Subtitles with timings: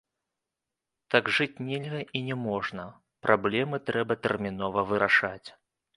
[1.15, 2.85] Так жыць нельга і не можна,
[3.27, 5.47] праблемы трэба тэрмінова вырашаць.